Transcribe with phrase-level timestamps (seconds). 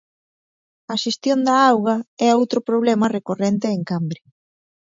[0.93, 1.97] A xestión da auga
[2.27, 4.21] é outro problema recorrente en Cambre.